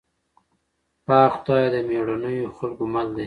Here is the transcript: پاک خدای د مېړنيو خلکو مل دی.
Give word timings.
پاک 1.05 1.31
خدای 1.37 1.65
د 1.73 1.75
مېړنيو 1.87 2.55
خلکو 2.57 2.83
مل 2.93 3.07
دی. 3.15 3.19